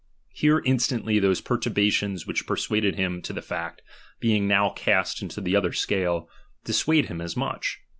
[0.33, 3.81] Here instantly ~*i.hose perturbations which persuaded him to the r^Eact,
[4.19, 6.27] being now cast into the other scale,
[6.63, 7.77] dissuade IMnim as much.